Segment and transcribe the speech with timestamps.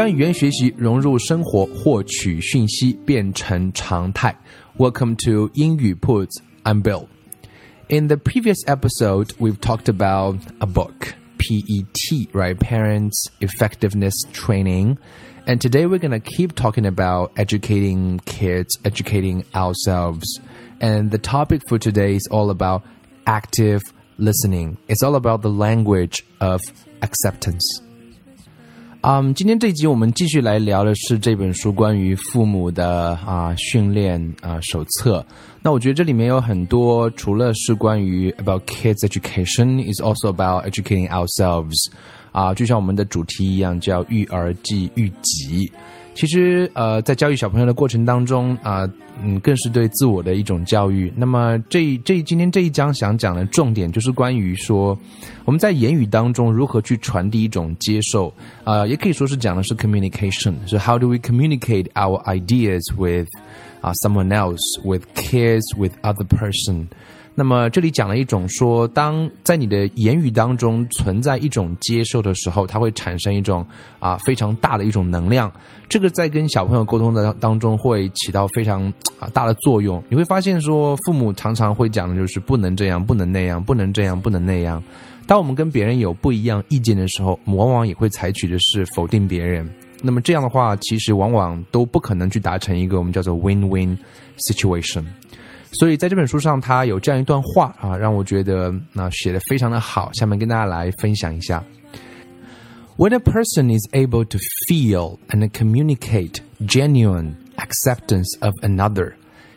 [0.00, 4.34] 将语言学习融入生活，获取讯息变成常态。
[4.78, 6.40] Welcome to 英语 铺子.
[6.64, 7.06] I'm Bill.
[7.88, 12.56] In the previous episode, we've talked about a book, PET, right?
[12.58, 14.96] Parents Effectiveness Training.
[15.44, 20.24] And today we're going to keep talking about educating kids, educating ourselves.
[20.80, 22.84] And the topic for today is all about
[23.26, 23.82] active
[24.16, 24.78] listening.
[24.88, 26.62] It's all about the language of
[27.02, 27.82] acceptance.
[29.02, 35.24] 嗯，今天这集我们继续来聊的是这本书关于父母的啊训练啊手册。
[35.62, 41.90] 那我觉得这里面有很多，除了是关于 about kids education，is also about educating ourselves。
[42.32, 45.72] 啊，就像我们的主题一样，叫育儿即育己。
[46.12, 48.86] 其实，呃，在教育小朋友的过程当中啊，
[49.22, 51.10] 嗯，更是对自我的一种教育。
[51.16, 54.98] 那么，这这今天这一章想讲的重点就是关于说，
[55.44, 58.32] 我们在言语当中如何去传递一种接受，
[58.64, 60.54] 啊，也可以说是讲的是 communication。
[60.66, 63.28] 是 how do we communicate our ideas with
[63.80, 66.86] 啊 someone else, with kids, with other person？
[67.40, 73.66] 那么这里讲了一种说，当在你的言语当中存在一种接受的时候，它会产生一种
[73.98, 75.50] 啊非常大的一种能量。
[75.88, 80.04] 这个在跟小朋友沟通的当中会起到非常啊大的作用。
[80.10, 84.82] 你会发现说，父母常常会讲的就是不能这样，不能那样，不能这样，不能那样。
[85.26, 89.66] 当我们跟别人有不一样意见的时候，往往也会采取的是否定别人。
[90.02, 93.96] 那么这样的话，其实往往都不可能去达成一个我们叫做 win-win
[94.46, 95.04] situation。
[95.71, 100.09] 所以在这本书上，他有这样一段话啊，让我觉得那写的非常的好。
[100.13, 101.61] 下面跟大家来分享一下：
[102.97, 104.37] When a person is able to
[104.69, 109.15] feel and communicate genuine acceptance of another,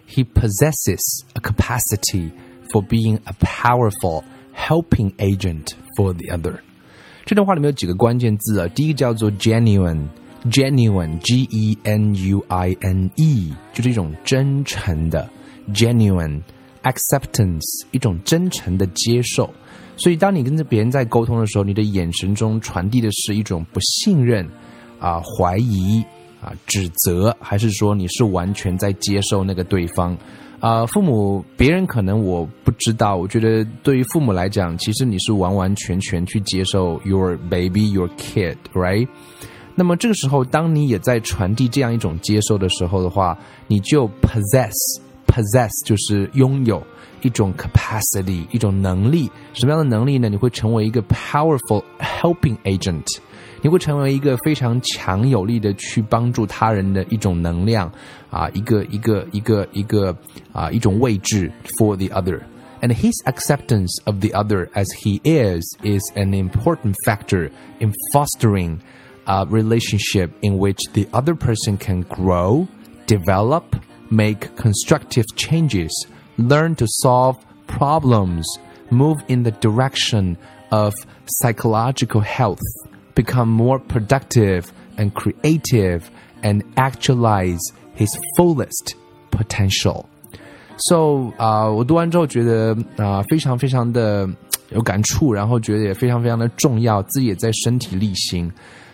[0.09, 2.33] he possesses a capacity
[2.73, 6.59] for being a powerful helping agent for the other。
[7.25, 15.31] 这段话里面有几个关键字啊，第一个叫做 genuine，genuine，g e n u i n e，就是一种真诚的。
[15.74, 16.42] genuine
[16.84, 19.50] acceptance 一种真诚的接受，
[19.96, 24.48] 所以当你跟着别人在沟通的时候，你的眼神中传递的是一种不信任
[25.00, 26.04] 啊、怀疑
[26.42, 30.18] 啊、指责，还是说你是完全在接受那个对方？
[30.60, 39.08] 啊，父母别人可能我不知道，我觉得对于父母来讲，其实你是完完全全去接受 your baby your kid，right？
[39.76, 43.38] 那么这个时候，当你也在传递这样一种接受的时候的话，
[43.68, 44.74] 你就 possess。
[45.27, 46.83] possess 就是拥有
[47.23, 49.31] 一种 capacity，一种能力。
[49.53, 50.29] 什么样的能力呢？
[50.29, 53.05] 你会成为一个 powerful helping agent，
[53.63, 57.91] 你会成为一个非常强有力的去帮助他人的一种能量
[58.31, 60.17] 啊，一个一个一个一个
[60.53, 67.51] 啊一种位置 for the other。And his acceptance of the other as he is is an important factor
[67.81, 68.79] in fostering
[69.25, 72.69] a relationship in which the other person can grow,
[73.09, 73.65] develop,
[74.11, 75.91] make constructive changes,
[76.37, 77.37] learn to solve
[77.67, 78.45] problems,
[78.91, 80.37] move in the direction
[80.71, 80.95] of
[81.27, 82.63] psychological health,
[83.15, 86.11] become more productive and creative,
[86.43, 87.61] and actualize
[87.95, 88.95] his fullest
[89.31, 90.07] potential.
[90.79, 94.29] So 啊、uh,，我读完之后觉得啊、uh, 非常非常的
[94.71, 98.51] 有感触，然后觉得也非常非常的重要，自己也在身体力行。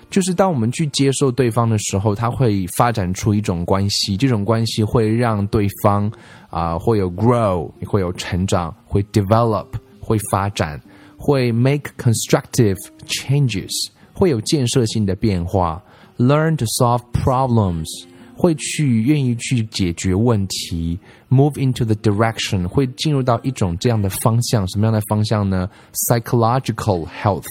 [0.09, 6.11] 就是当我们去接受对方的时候，他会发展出一种关系，这种关系会让对方
[6.49, 9.67] 啊、会有 grow，会有成长，会 develop，
[9.99, 10.81] 会发展，
[11.15, 13.69] 会 make constructive changes，
[14.11, 15.79] 会有建设性的变化
[16.17, 17.85] ，learn to solve problems，
[18.35, 20.97] 会去愿意去解决问题
[21.29, 27.45] ，move into the direction，会进入到一种这样的方向，什么样的方向呢？psychological health，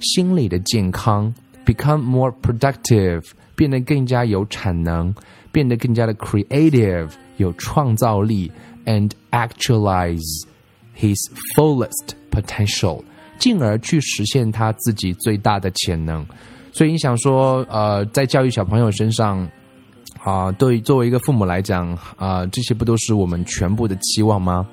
[0.00, 1.34] 心理的健康。
[1.64, 3.24] Become more productive，
[3.54, 5.14] 变得更加有产能，
[5.52, 8.50] 变得更加的 creative，有创造力
[8.86, 10.44] ，and actualize
[10.98, 11.18] his
[11.54, 13.02] fullest potential，
[13.38, 16.26] 进而去实现他自己最大的潜能。
[16.72, 19.48] 所以你想说，呃，在教育小朋友身上，
[20.22, 24.66] 啊、对作为一个父母来讲，啊、这些不都是我们全部的期望吗？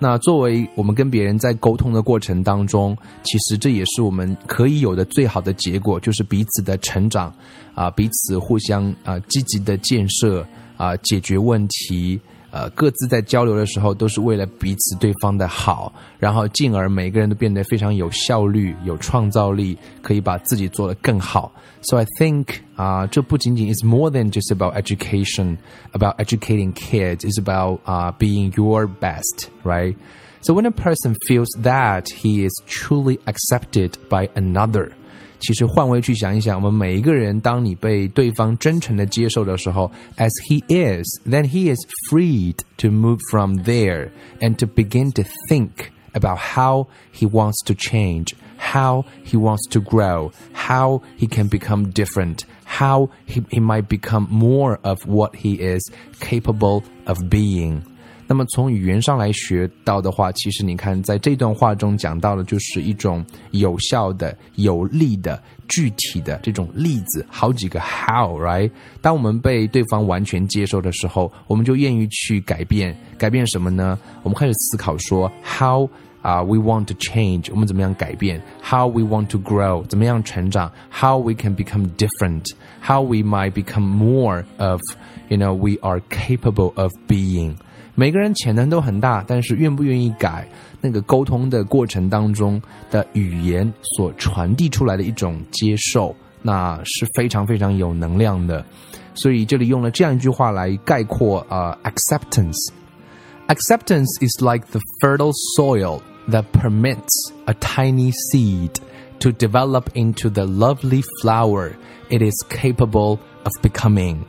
[0.00, 7.34] 那作为我们跟别人在沟通的过程当中，其实这也是我们可以有的最好的结果，就是彼此的成长，
[7.74, 10.46] 啊，彼此互相啊积极的建设
[10.76, 12.20] 啊，解决问题。
[12.51, 21.51] 呃，各自在交流的时候都是为了彼此对方的好，然后进而每个人都变得非常有效率、有创造力，可以把自己做得更好。
[21.81, 22.45] So I think
[22.75, 25.57] 啊，这不仅仅 is more than just about education,
[25.93, 27.25] about educating kids.
[27.25, 29.95] It's about 啊 being your best, right?
[30.41, 34.91] So when a person feels that he is truly accepted by another.
[35.39, 41.79] 其实换位去想一想，我们每一个人，当你被对方真诚的接受的时候，as he is, then he is
[42.09, 44.09] freed to move from there
[44.39, 49.81] and to begin to think about how he wants to change, how he wants to
[49.81, 55.55] grow, how he can become different, how he, he might become more of what he
[55.55, 55.81] is
[56.21, 57.83] capable of being.
[58.30, 68.70] 那么从语言上来学到的话，其实你看，在这段话中讲到的，就是一种有效的、有力的、具体的这种例子，好几个 how，right？
[69.00, 73.98] 当我们被对方完全接受的时候，我们就愿意去改变，改变什么呢？
[74.22, 75.88] 我们开始思考说，how
[76.20, 83.86] 啊，we want to change，我们怎么样改变？How we want to grow，怎么样成长？How we can become different？How we might become
[83.86, 87.54] more of，you know，we are capable of being。
[87.97, 90.47] 每个人潜能都很大，但是愿不愿意改，
[90.81, 98.65] 那个沟通的过程当中的语言所传递出来的一种接受，那是非常非常有能量的。
[99.13, 108.71] 所以这里用了这样一句话来概括啊，acceptance。Acceptance is like the fertile soil that permits a tiny seed
[109.19, 111.73] to develop into the lovely flower
[112.09, 114.19] it is capable of becoming.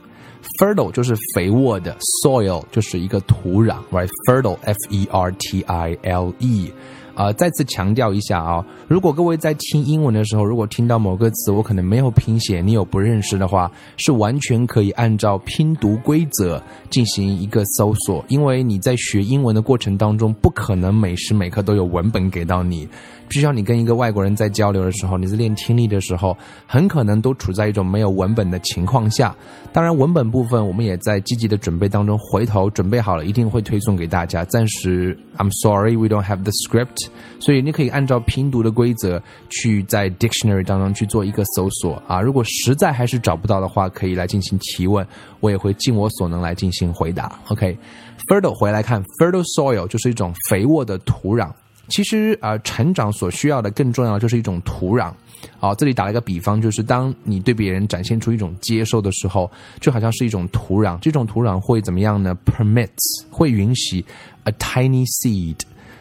[0.60, 6.74] Fertile 就是肥沃的，soil 就是一个土壤，right？Fertile，F E R T I L E。
[7.20, 22.88] 啊，再次强调一下啊，如果各位在听英文的时候，如果听到某个词我可能没有拼写，你有不认识的话，是完全可以按照拼读规则进行一个搜索，因为你在学英文的过程当中，不可能每时每刻都有文本给到你。
[23.28, 29.36] 必须要你跟一个外国人在交流的时候，你在练听力的时候，很可能都处在一种没有文本的情况下。
[29.72, 34.44] 当然，文本部分我们也在积极的准备当中，回头准备好了一定会推送给大家。
[34.46, 37.09] 暂时，I'm sorry we don't have the script，
[37.40, 42.22] 所以你可以按照拼读的规则去在 dictionary 当中去做一个搜索啊。
[42.22, 45.06] 如果实在还是找不到的话，可以来进行提问，
[45.40, 47.40] 我也会尽我所能来进行回答。
[47.48, 51.52] OK，fertile 回来看，fertile soil 就是一种肥沃的土壤。
[51.88, 55.12] 其实啊，成长所需要的更重要的就是一种土壤。
[55.58, 61.00] 好，这里打了一个比方，就是当你对别人展现出一种接受的时候，就好像是一种土壤。
[61.00, 64.06] 这种土壤会怎么样呢？Permits 会允许
[64.44, 65.56] a tiny seed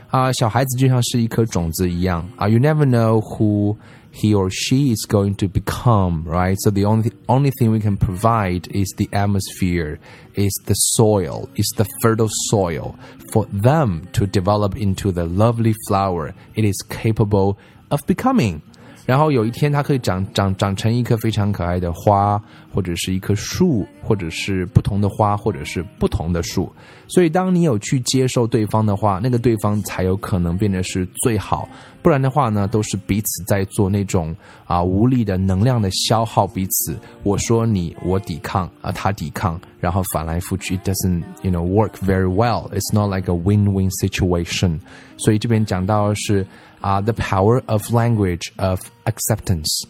[0.10, 2.48] 啊，小孩子就像是一颗种子一样啊。
[2.48, 3.76] You never know who
[4.14, 6.56] he or she is going to become, right?
[6.60, 9.98] So the only only thing we can provide is the atmosphere,
[10.36, 12.96] is the soil, is the fertile soil
[13.32, 17.58] for them to develop into the lovely flower it is capable
[17.90, 18.62] of becoming.
[19.09, 22.39] 然后有一天，它可以长长长成一棵非常可爱的花，
[22.71, 26.71] 或者是一棵树，或者是不同的花，或者是不同的树。
[27.07, 31.67] 所以，当你有去接受对方的话，那个对方才有可能变得是最好。
[32.03, 36.95] 不然的话呢，都是彼此在做那种啊无力的能量的消耗彼此。
[37.23, 42.71] 我说你，我抵抗啊，他抵抗，然后反来覆去，it doesn't you know work very well.
[42.73, 44.79] It's not like a win-win situation.
[45.17, 46.47] 所以这边讲到是。
[46.82, 49.88] 啊，the power of language of acceptance。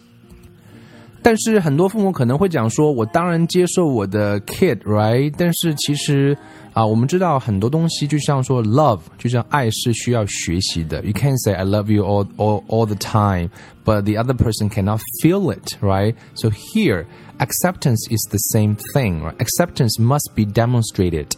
[1.22, 5.32] 但是很多父母可能会讲说，我当然接受我的 kid，right？
[5.38, 6.36] 但是其实
[6.74, 11.02] 啊，我们知道很多东西，就像说 love，就像爱是需要学习的。
[11.02, 13.48] You can say I love you all all all the time,
[13.86, 16.14] but the other person cannot feel it, right?
[16.34, 17.06] So here,
[17.38, 19.22] acceptance is the same thing.
[19.22, 19.36] Right?
[19.38, 21.28] Acceptance must be demonstrated.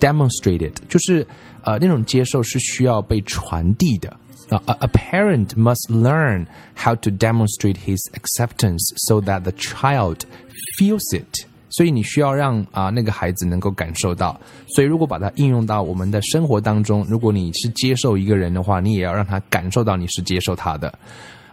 [0.00, 1.26] Demonstrated 就是
[1.62, 4.14] 呃那种接受是需要被传递的。
[4.50, 10.24] a, a parent must learn how to demonstrate his acceptance so that the child
[10.78, 11.46] feels it.
[11.70, 14.40] 所以你需要让啊那个孩子能够感受到。
[14.68, 20.96] 所以如果把它应用到我们的生活当中，如果你是接受一个人的话，你也要让他感受到你是接受他的。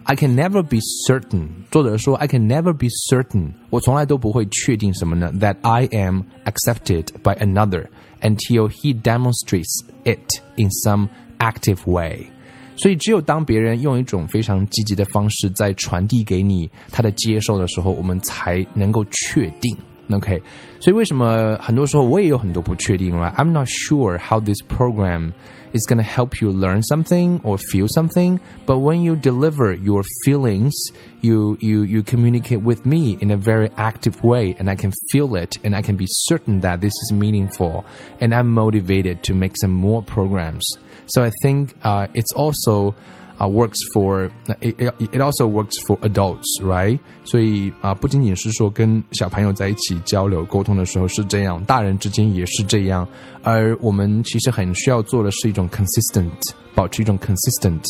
[0.04, 1.48] I can never be certain。
[1.72, 3.52] 作者说，I can never be certain。
[3.70, 5.32] 我从来都不会确定什么呢？
[5.40, 7.88] That I am accepted by another
[8.22, 11.10] until he demonstrates it in some
[11.40, 12.28] active way。
[12.76, 19.76] 所以，只有当别人用一种非常积极的方式在传递给你他的接受的时候，我们才能够确定
[20.10, 20.42] OK，
[20.80, 23.34] 所以为什么很多时候我也有很多不确定，right?
[23.36, 25.32] I'm not sure how this program
[25.74, 28.38] is going to help you learn something or feel something.
[28.66, 30.74] But when you deliver your feelings,
[31.22, 35.34] you, you, you communicate with me in a very active way and I can feel
[35.38, 37.86] it and I can be certain that this is meaningful
[38.20, 40.66] and I'm motivated to make some more programs.
[41.08, 42.94] So I think uh, it's also
[43.40, 44.30] uh, works for
[44.62, 47.00] it, it also works for adults, right?
[47.24, 53.08] 所以啊，不仅仅是说跟小朋友在一起交流沟通的时候是这样，大人之间也是这样。
[53.44, 56.30] 而我们其实很需要做的是一种 consistent，
[56.76, 57.84] 保持一种 consistent。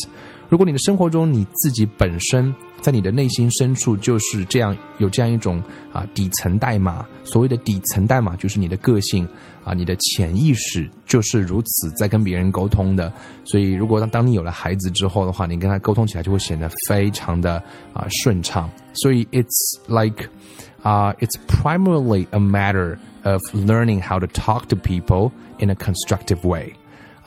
[0.48, 5.62] 如果你的生活中你自己本身在你的内心深处就是这样有这样一种
[5.92, 9.26] 啊底层代码，所谓的底层代码就是你的个性
[9.64, 13.10] 啊，你的潜意识就是如此在跟别人沟通的。
[13.44, 17.62] 所以，如果当当你有了孩子之后的话，你跟他沟通起来就会显得非常的
[17.92, 18.68] 啊顺畅。
[18.94, 20.28] 所以，it's like
[20.82, 26.72] 啊，it's primarily a matter of learning how to talk to people in a constructive way。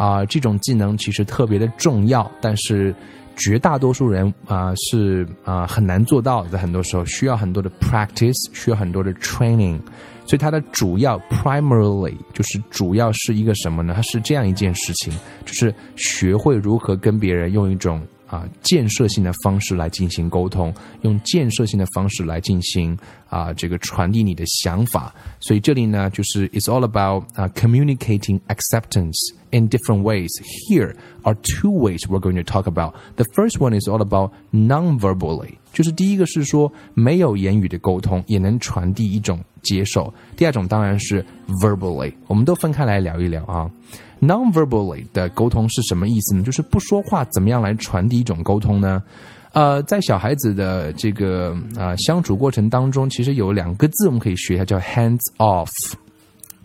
[0.01, 2.95] 啊，这种技能其实特别的重要，但是
[3.37, 9.79] 绝大多数人啊是啊很难做到，在很多时候需要很多的 practice，需要很多的 training，
[10.25, 13.93] 所以它的主要 primarily 就是主要是一个什么呢？
[13.95, 15.13] 它是这样一件事情，
[15.45, 18.01] 就是学会如何跟别人用一种。
[18.31, 20.73] 啊，建设性的方式来进行沟通，
[21.03, 22.97] 用建设性的方式来进行
[23.29, 25.13] 啊，这个传递你的想法。
[25.41, 29.17] 所以这里呢，就是 it's all about 啊 communicating acceptance
[29.51, 30.31] in different ways.
[30.69, 32.95] Here are two ways we're going to talk about.
[33.17, 40.15] The first one is all about non-verbally，就是第一个是说没有言语的沟通也能传递一种接受。
[40.37, 41.27] 第二种当然是
[41.61, 43.69] verbally，我们都分开来聊一聊啊。
[44.21, 46.43] Non-verbally 的沟通是什么意思呢？
[46.43, 49.03] 就是不说话，怎么样来传递一种沟通呢？
[49.53, 55.71] 呃，在小孩子的这个啊相处过程当中，其实有两个字我们可以学一下，叫 hands off。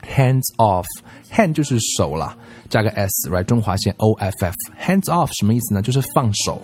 [0.05, 2.37] hands off，hand 就是手了，
[2.69, 3.43] 加个 s，right？
[3.43, 4.53] 中华线 o f f。
[4.79, 5.81] hands off 什么意思呢？
[5.81, 6.61] 就是放手。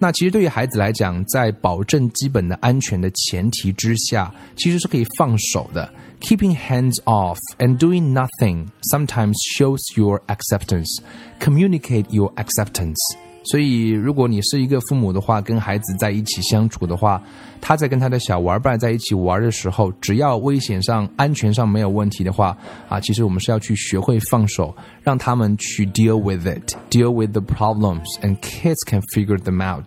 [0.00, 5.88] 那其实对于孩子来讲，在保证基本的安全的前提之下，其实是可以放手的。
[6.21, 10.87] Keeping hands off and doing nothing sometimes shows your acceptance.
[11.39, 12.97] Communicate your acceptance.
[13.49, 17.21] 所以，如果你是一个父母的话，跟孩子在一起相处的话，
[17.61, 22.57] 他在跟他的小玩伴在一起玩的时候，只要危险上、安全上没有问题的话，
[22.89, 29.85] 啊，其实我们是要去学会放手，让他们去 deal with it, deal with the problems, and kids can figure them out.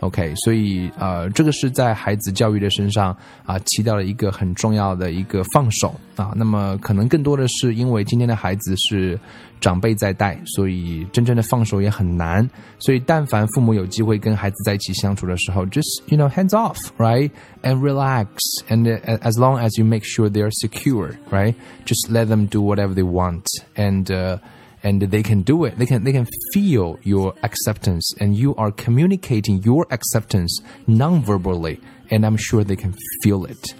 [0.00, 6.32] OK，所以呃，这个是在孩子教育的身上啊，起到了一个很重要的一个放手啊。
[6.34, 9.16] 那么可能更多的是因为今天的孩子是
[9.60, 12.50] 长辈在带，所以真正的放手也很难。
[12.80, 17.30] 所以但凡父母有机会跟孩子在一起相处的时候，just you know hands off right
[17.62, 18.26] and relax
[18.68, 21.54] and as long as you make sure they are secure right,
[21.86, 23.44] just let them do whatever they want
[23.76, 24.40] and.
[24.82, 25.76] and they can do it.
[25.76, 31.78] They can they can feel your acceptance, and you are communicating your acceptance non-verbally,
[32.10, 33.74] and I'm sure they can feel it.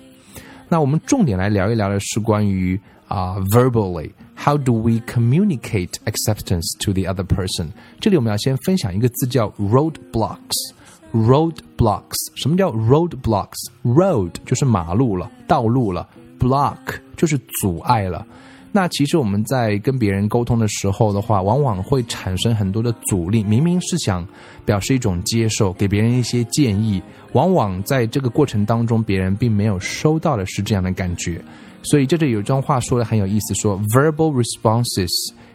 [0.69, 7.69] 那我们重点来聊一聊的是关于啊、uh, verbally。How do we communicate acceptance to the other person？
[8.01, 16.09] 这里我们要先分享一个字叫 roadblocks。roadblocks，什么叫 roadblocks？road 就是马路了，道路了，
[16.41, 16.79] block
[17.17, 18.27] 就是阻碍了。
[18.72, 23.44] 那其实我们在跟别人沟通的时候的话，往往会产生很多的阻力。
[23.44, 24.28] 明明是想
[24.66, 27.02] 表示一种接受，给别人一些建议，
[27.34, 31.42] 往往在这个过程当中，别人并没有收到的是这样的感觉。
[31.82, 35.10] 所以这里有一段话说的很有意思，说 verbal responses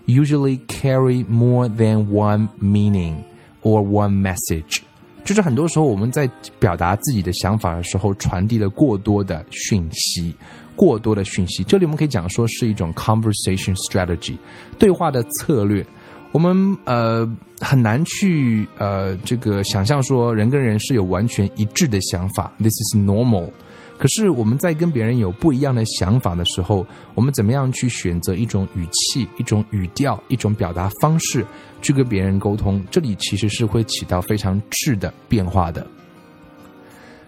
[0.06, 3.16] usually carry more than one meaning
[3.62, 4.78] or one message。
[5.24, 6.28] 就是很多时候我们在
[6.58, 10.34] 表达自己的想法的时候，传递了过多的讯息。
[10.74, 14.36] 过多的讯息，这里我们可以讲说是一种 conversation strategy，
[14.78, 15.84] 对话的策略。
[16.32, 17.28] 我们呃
[17.60, 23.50] 很难去呃这个想象说人跟人是有完全一致的想法，this is normal。
[23.98, 31.46] 可是我们在跟别人有不一样的想法的时候，我们怎么样去选择一种语气、一种语调、一种表达方式
[31.82, 32.82] 去跟别人沟通？
[32.90, 35.86] 这里其实是会起到非常质的变化的。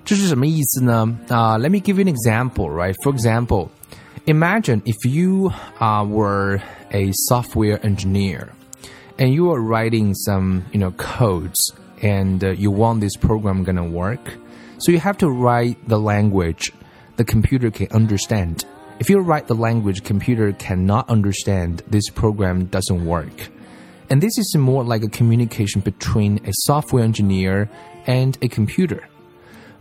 [0.05, 1.17] 这是什么意思呢？
[1.27, 2.95] 啊、uh,，Let me give you an example, right?
[3.03, 3.69] For example,
[4.25, 6.61] imagine if you uh, were
[6.91, 8.49] a software engineer
[9.17, 11.59] and you are writing some, you know, codes
[12.01, 14.37] and uh, you want this program gonna work.
[14.79, 16.71] So you have to write the language
[17.17, 18.65] the computer can understand.
[18.99, 23.49] If you write the language computer cannot understand, this program doesn't work.
[24.09, 27.69] And this is more like a communication between a software engineer
[28.07, 29.07] and a computer.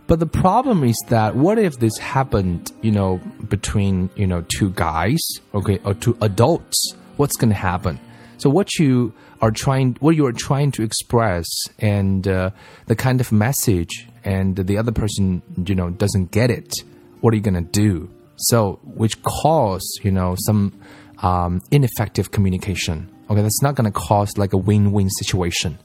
[0.06, 4.70] But the problem is that what if this happened, you know, between, you know, two
[4.70, 5.20] guys,
[5.54, 6.94] okay, or two adults?
[7.16, 7.98] What's going to happen?
[8.36, 11.46] So what you are trying, what you are trying to express
[11.78, 12.50] and uh,
[12.86, 16.82] the kind of message and the other person, you know, doesn't get it.
[17.20, 18.10] What are you going to do?
[18.36, 20.78] So, which cause, you know, some
[21.18, 23.08] um, ineffective communication.
[23.30, 25.78] Okay, that's not going to cause like a win-win situation.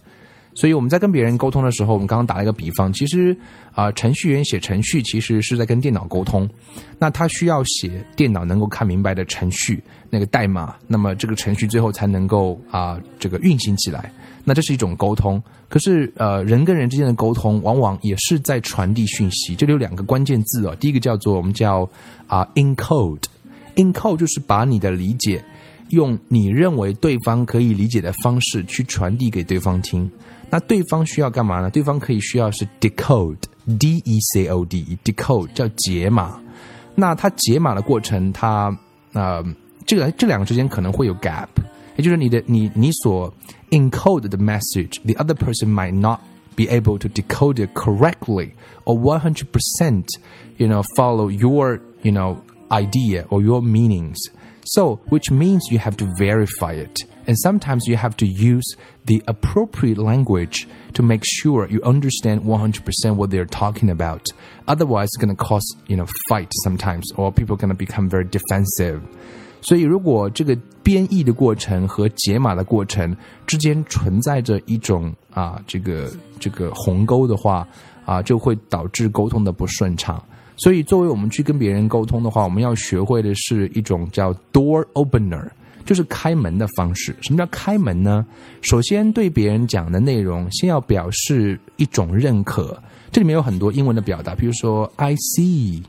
[0.60, 3.34] 所以我们在跟别人沟通的时候，我们刚刚打了一个比方，其实
[3.74, 6.50] 啊、程序员写程序其实是在跟电脑沟通，
[6.98, 14.12] 那他需要写电脑能够看明白的程序那个代码，那么这个程序最后才能够啊、这个运行起来。
[14.44, 19.56] 那这是一种沟通，可是呃人跟人之间的沟通往往也是在传递讯息。
[19.56, 21.90] 这里有两个关键字哦，第一个叫做我们叫
[22.28, 25.42] 啊、encode，encode 就是把你的理解
[25.92, 30.12] 用你认为对方可以理解的方式去传递给对方听。
[30.51, 31.71] 那对方需要干嘛呢？
[31.71, 36.41] 对方可以需要是 decode，d e c o d，decode 叫解码。
[36.95, 38.77] 那它解码的过程，它
[39.13, 39.45] 呃，
[39.85, 41.49] 这个这两个之间可能会有 gap，
[41.97, 43.33] 也就是你的你你所
[43.71, 46.21] encode 的 message，the other person might not
[46.55, 48.53] be able to decode it correctly
[48.85, 52.37] or one hundred percent，you know follow your you know
[52.69, 57.05] idea or your meanings。So, which means you have to verify it.
[57.29, 63.17] And sometimes you have to use the appropriate language to make sure you understand 100%
[63.17, 64.23] what they're talking about.
[64.67, 68.09] Otherwise, it's going to cause, you know, fight sometimes or people are going to become
[68.09, 69.01] very defensive.
[69.63, 77.67] 所以，如果这个编译的过程和解码的过程之间存在着一种啊，这个这个鸿沟的话，
[78.05, 80.23] 啊，就会导致沟通的不顺畅。
[80.59, 85.49] 所以，作为我们去跟别人沟通的话，我们要学会的是一种叫 door opener，
[85.89, 87.15] 就是开门的方式。
[87.21, 88.25] 什么叫开门呢？
[88.63, 92.81] 首先，对别人讲的内容，先要表示一种认可。
[93.13, 95.83] 这里面有很多英文的表达，比如说 I see,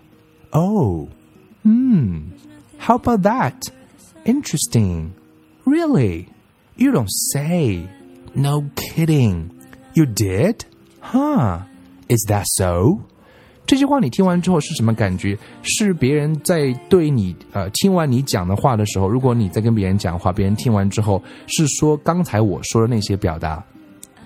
[0.51, 1.07] oh,
[1.63, 2.23] hmm,
[2.79, 3.55] how about that?
[4.25, 5.11] Interesting,
[5.65, 6.25] really?
[6.75, 7.87] You don't say?
[8.33, 9.49] No kidding.
[9.93, 10.65] You did?
[10.99, 11.61] Huh?
[12.09, 12.99] Is that so?
[13.66, 15.38] 这句话你听完之后是什么感觉？
[15.62, 23.62] 是别人在对你呃听完你讲的话的时候，如果你在跟别人讲话，别人听完之后是说刚才我说的那些表达，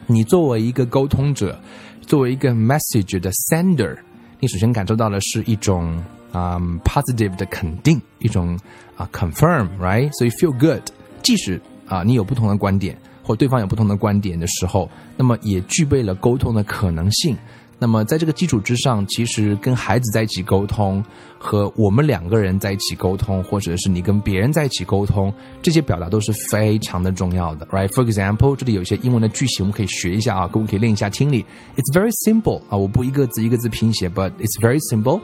[0.06, 1.58] 你作为一个沟通者，
[2.06, 3.94] 作为一个 message 的 sender，
[4.40, 8.58] 你首先感受到的是一种啊、positive 的肯定，一种
[8.96, 10.10] 啊、confirm，right？
[10.14, 10.82] 所以 feel good。
[11.22, 17.36] 即使啊、你有不同的观点，或对方有不同的观点的时候，那么也具备了沟通的可能性。
[17.84, 21.04] 那么在这个基础之上，其实跟孩子在一起沟通，
[21.38, 31.44] 和我们两个人在一起沟通，或者是你跟别人在一起沟通，这些表达都是非常的重要的，right？For example，这里有一些英文的句型，我们可以学一下啊，各位可以练一下听力。
[31.76, 35.20] It's very simple 啊，我不一个字一个字拼写，but it's very simple.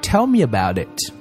[0.00, 1.12] Tell me about it.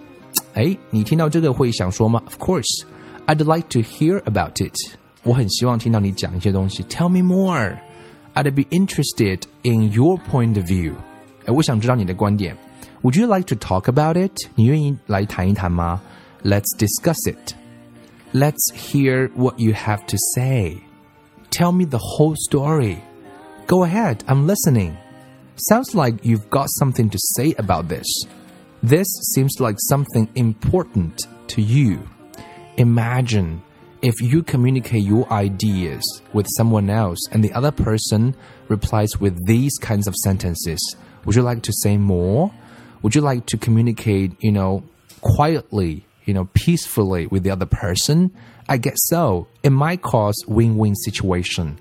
[0.53, 2.83] 哎，你听到这个会想说吗？Of course,
[3.25, 4.75] I'd like to hear about it.
[5.23, 6.83] 我很希望听到你讲一些东西。
[6.83, 7.79] Tell me more.
[8.36, 10.94] I'd be interested in your point of view.
[11.46, 12.56] 哎，我想知道你的观点。
[13.02, 14.32] Would you like to talk about it?
[14.54, 16.00] 你愿意来谈一谈吗？
[16.42, 17.54] Let's discuss it.
[18.32, 20.78] Let's hear what you have to say.
[21.50, 22.98] Tell me the whole story.
[23.66, 24.96] Go ahead, I'm listening.
[25.56, 28.06] Sounds like you've got something to say about this.
[28.82, 31.98] This seems like something important to you.
[32.78, 33.60] Imagine
[34.01, 38.35] if you communicate your ideas with someone else and the other person
[38.67, 42.53] replies with these kinds of sentences, would you like to say more?
[43.01, 44.83] Would you like to communicate, you know,
[45.21, 48.31] quietly, you know, peacefully with the other person?
[48.69, 49.47] I guess so.
[49.63, 51.79] It might cause win-win situation.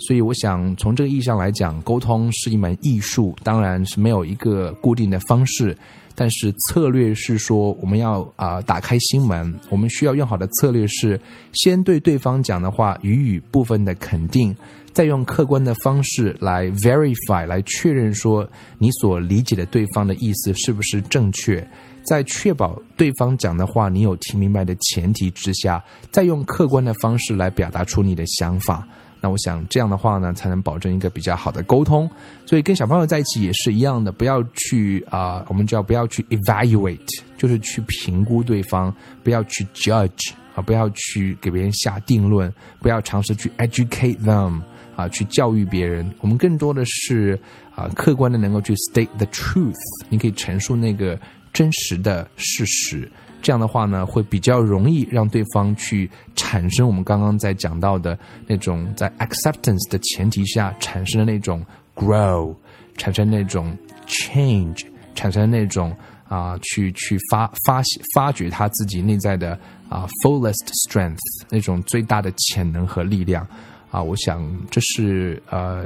[0.00, 5.76] 所以我想从这个意义上来讲，沟通是一门艺术，当然是没有一个固定的方式。
[6.16, 11.18] 但是策略是说，我们要啊、打开心门，我们需要用好的策略是
[11.52, 14.54] 先对对方讲的话予以部分的肯定，
[14.92, 21.66] 再用客观的方式来 verify 来确认说你所理解的对方的意思是不是正确，
[22.02, 28.86] 在确保对方讲的话你有听明白的前提之下，再用客观的方式来表达出你的想法。
[29.20, 32.08] 那我想这样的话呢，才能保证一个比较好的沟通。
[32.46, 44.60] 所以跟小朋友在一起也是一样的，不要去啊、我们叫不要去 evaluate，就是去评估对方，不要去 judge 啊，不要去给别人下定论，不要尝试去 educate them
[44.96, 46.10] 啊，去教育别人。
[46.20, 47.38] 我们更多的是
[47.74, 49.76] 啊，客观的能够去 state the truth，
[50.08, 51.18] 你可以陈述那个
[51.52, 53.10] 真实的事实。
[53.42, 62.54] 这样的话呢，会比较容易让对方去产生我们刚刚在讲到的那种在 acceptance 的前提下产生的那种 grow，
[62.96, 63.76] 产生那种
[64.06, 65.96] change，产生那种
[66.28, 67.82] 啊，去去发发
[68.14, 73.46] 发掘他自己内在的啊 fullest strength 那种最大的潜能和力量。
[73.90, 75.84] 啊，我想这是呃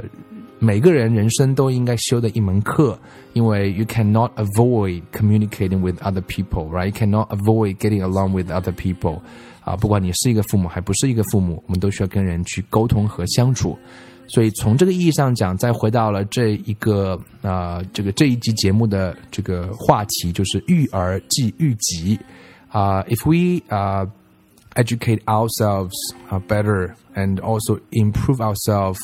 [0.64, 2.98] 每个人人生都应该修的一门课，
[3.32, 9.20] 因为 you cannot avoid communicating with other people，right？You cannot avoid getting along with other people。
[9.62, 13.78] 啊，不管你是一个父母还不是一个父母，我们都需要跟人去沟通和相处。
[14.26, 22.18] 所以从这个意义上讲，再回到了这一个啊，这个这一集节目的这个话题，就是育儿即育己
[22.68, 23.02] 啊。
[23.04, 24.06] If we 啊
[24.76, 25.92] educate ourselves
[26.48, 29.00] better and also improve ourselves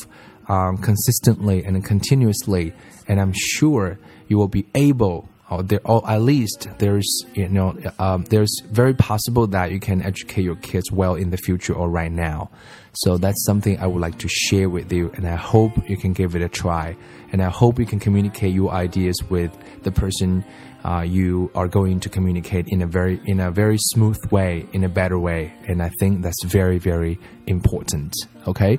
[0.52, 2.72] Um consistently and continuously,
[3.08, 7.76] and I'm sure you will be able or there, or at least there's you know
[7.98, 11.88] um, there's very possible that you can educate your kids well in the future or
[11.90, 12.50] right now.
[12.94, 16.12] So that's something I would like to share with you, and I hope you can
[16.12, 16.96] give it a try.
[17.32, 19.50] And I hope you can communicate your ideas with
[19.84, 20.44] the person
[20.84, 24.84] uh, you are going to communicate in a very in a very smooth way, in
[24.84, 25.52] a better way.
[25.66, 28.14] And I think that's very very important.
[28.46, 28.78] Okay.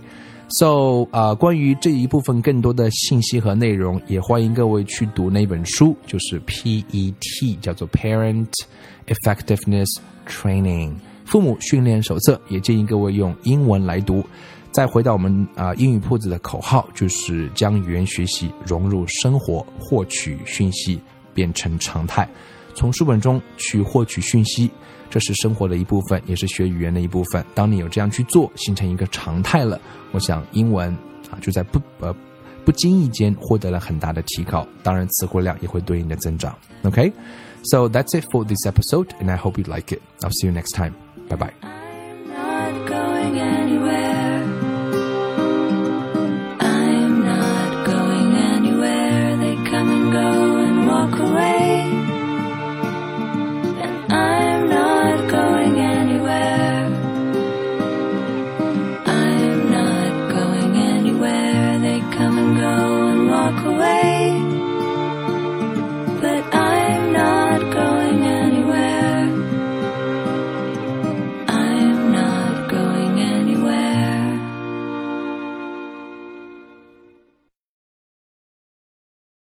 [0.55, 8.51] So，呃，关于这一部分更多的信息和内容，也欢迎各位去读那本书，就是 PET，叫做 Parent
[9.07, 9.87] Effectiveness
[10.27, 10.91] Training，
[11.25, 12.39] 父母训练手册。
[12.49, 14.23] 也建议各位用英文来读。
[14.69, 20.99] 再回到我们啊英语铺子的口号，就是将语言学习融入生活，获取讯息
[21.33, 22.29] 变成常态。
[22.75, 24.69] 从书本中去获取讯息，
[25.13, 27.45] 这是生活的一部分，也是学语言的一部分。
[27.54, 29.80] 当你有这样去做，形成一个常态了。
[30.12, 30.91] 我想英文
[31.30, 32.12] 啊就在不呃
[32.65, 36.58] 不经意间获得了很大的提高，当然词汇量也会对应的增长。
[36.82, 40.02] OK，so that's it for this episode, and I hope you like it.
[40.21, 40.93] I'll see you next time.
[41.30, 41.72] Bye bye.